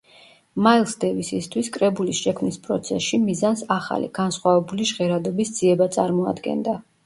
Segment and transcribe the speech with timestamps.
[0.67, 6.79] მაილს დევისისთვის კრებულის შექმნის პროცესში მიზანს ახალი, განსხვავებული ჟღერადობის ძიება წარმოადგენდა.